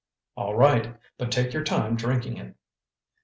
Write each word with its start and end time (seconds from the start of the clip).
"All 0.35 0.55
right, 0.55 0.97
but 1.19 1.31
take 1.31 1.53
your 1.53 1.63
time 1.63 1.95
drinking 1.95 2.37
it." 2.37 2.55